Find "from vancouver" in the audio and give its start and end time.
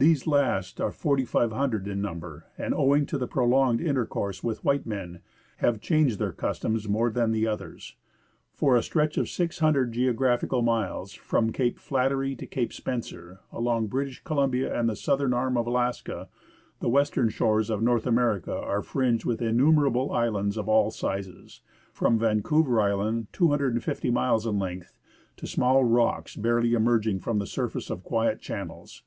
21.92-22.80